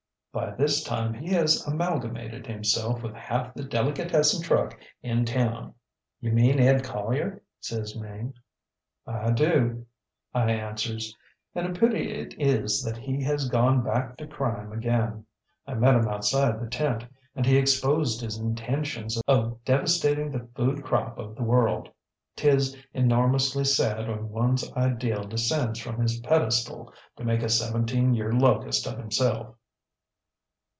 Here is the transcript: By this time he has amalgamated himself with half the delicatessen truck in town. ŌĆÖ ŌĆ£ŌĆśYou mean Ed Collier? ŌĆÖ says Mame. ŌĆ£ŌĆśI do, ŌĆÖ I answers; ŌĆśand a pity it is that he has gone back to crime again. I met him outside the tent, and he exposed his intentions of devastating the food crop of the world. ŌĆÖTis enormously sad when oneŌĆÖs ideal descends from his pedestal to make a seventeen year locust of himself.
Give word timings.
By 0.33 0.51
this 0.55 0.81
time 0.85 1.13
he 1.13 1.27
has 1.33 1.67
amalgamated 1.67 2.47
himself 2.47 3.03
with 3.03 3.13
half 3.15 3.53
the 3.53 3.65
delicatessen 3.65 4.41
truck 4.41 4.79
in 5.03 5.25
town. 5.25 5.73
ŌĆÖ 6.23 6.29
ŌĆ£ŌĆśYou 6.29 6.33
mean 6.33 6.59
Ed 6.61 6.83
Collier? 6.85 7.31
ŌĆÖ 7.33 7.41
says 7.59 7.95
Mame. 7.97 8.33
ŌĆ£ŌĆśI 9.05 9.35
do, 9.35 9.53
ŌĆÖ 10.33 10.41
I 10.45 10.51
answers; 10.51 11.17
ŌĆśand 11.53 11.69
a 11.69 11.73
pity 11.81 12.11
it 12.11 12.33
is 12.39 12.81
that 12.81 12.95
he 12.95 13.21
has 13.23 13.49
gone 13.49 13.83
back 13.83 14.15
to 14.19 14.25
crime 14.25 14.71
again. 14.71 15.25
I 15.67 15.73
met 15.73 15.95
him 15.95 16.07
outside 16.07 16.61
the 16.61 16.67
tent, 16.69 17.03
and 17.35 17.45
he 17.45 17.57
exposed 17.57 18.21
his 18.21 18.37
intentions 18.37 19.21
of 19.27 19.61
devastating 19.65 20.31
the 20.31 20.47
food 20.55 20.81
crop 20.81 21.19
of 21.19 21.35
the 21.35 21.43
world. 21.43 21.89
ŌĆÖTis 22.37 22.77
enormously 22.93 23.65
sad 23.65 24.07
when 24.07 24.29
oneŌĆÖs 24.29 24.77
ideal 24.77 25.25
descends 25.25 25.79
from 25.81 25.99
his 25.99 26.21
pedestal 26.21 26.93
to 27.17 27.25
make 27.25 27.43
a 27.43 27.49
seventeen 27.49 28.13
year 28.15 28.31
locust 28.31 28.87
of 28.87 28.97
himself. 28.97 29.57